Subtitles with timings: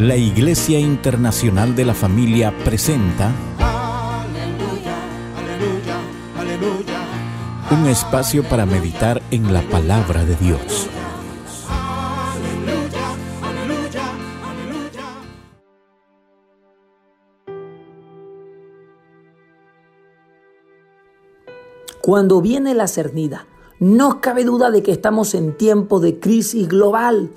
[0.00, 3.30] La Iglesia Internacional de la Familia presenta
[7.70, 10.88] un espacio para meditar en la palabra de Dios.
[22.00, 23.49] Cuando viene la cernida,
[23.80, 27.30] no cabe duda de que estamos en tiempo de crisis global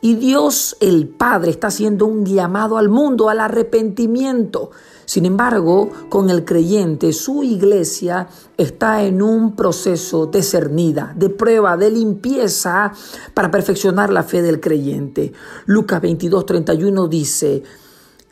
[0.00, 4.70] y Dios el Padre está haciendo un llamado al mundo al arrepentimiento.
[5.04, 11.76] Sin embargo, con el creyente, su iglesia está en un proceso de cernida, de prueba,
[11.76, 12.92] de limpieza
[13.34, 15.32] para perfeccionar la fe del creyente.
[15.66, 17.62] Lucas 22, 31 dice,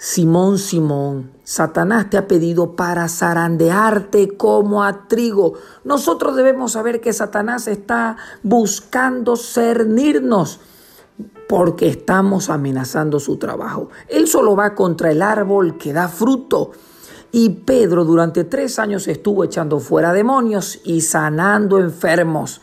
[0.01, 5.55] Simón, Simón, Satanás te ha pedido para zarandearte como a trigo.
[5.83, 10.61] Nosotros debemos saber que Satanás está buscando cernirnos
[11.49, 13.89] porque estamos amenazando su trabajo.
[14.07, 16.71] Él solo va contra el árbol que da fruto.
[17.33, 22.61] Y Pedro durante tres años estuvo echando fuera demonios y sanando enfermos.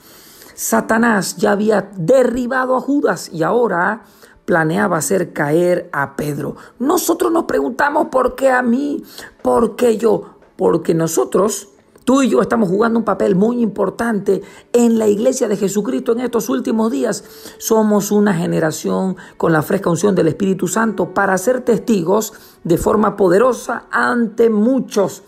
[0.53, 4.03] Satanás ya había derribado a Judas y ahora
[4.45, 6.55] planeaba hacer caer a Pedro.
[6.79, 9.03] Nosotros nos preguntamos por qué a mí,
[9.41, 11.69] por qué yo, porque nosotros,
[12.03, 16.21] tú y yo estamos jugando un papel muy importante en la iglesia de Jesucristo en
[16.21, 17.23] estos últimos días.
[17.57, 23.17] Somos una generación con la fresca unción del Espíritu Santo para ser testigos de forma
[23.17, 25.23] poderosa ante muchos.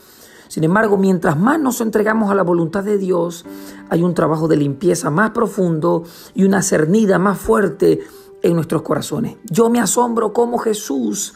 [0.48, 3.46] Sin embargo, mientras más nos entregamos a la voluntad de Dios,
[3.90, 6.04] hay un trabajo de limpieza más profundo
[6.36, 8.00] y una cernida más fuerte
[8.42, 9.38] en nuestros corazones.
[9.50, 11.34] Yo me asombro cómo Jesús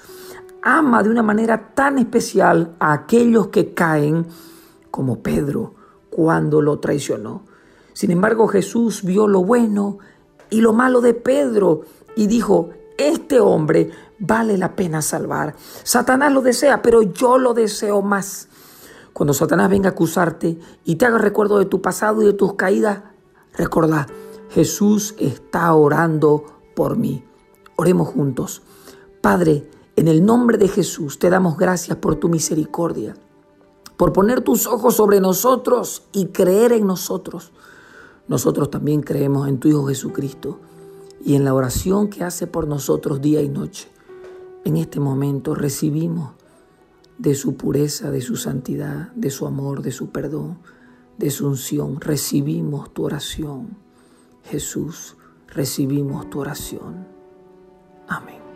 [0.61, 4.27] ama de una manera tan especial a aquellos que caen
[4.91, 5.73] como Pedro
[6.09, 7.43] cuando lo traicionó.
[7.93, 9.97] Sin embargo, Jesús vio lo bueno
[10.49, 11.81] y lo malo de Pedro
[12.15, 15.55] y dijo, este hombre vale la pena salvar.
[15.83, 18.47] Satanás lo desea, pero yo lo deseo más.
[19.13, 22.53] Cuando Satanás venga a acusarte y te haga recuerdo de tu pasado y de tus
[22.53, 23.01] caídas,
[23.53, 24.07] recordá,
[24.51, 27.23] Jesús está orando por mí.
[27.75, 28.61] Oremos juntos.
[29.21, 33.15] Padre, en el nombre de Jesús te damos gracias por tu misericordia,
[33.97, 37.51] por poner tus ojos sobre nosotros y creer en nosotros.
[38.27, 40.59] Nosotros también creemos en tu Hijo Jesucristo
[41.23, 43.89] y en la oración que hace por nosotros día y noche.
[44.63, 46.31] En este momento recibimos
[47.17, 50.59] de su pureza, de su santidad, de su amor, de su perdón,
[51.17, 51.99] de su unción.
[51.99, 53.77] Recibimos tu oración.
[54.43, 55.17] Jesús,
[55.51, 57.07] recibimos tu oración.
[58.07, 58.50] Amén.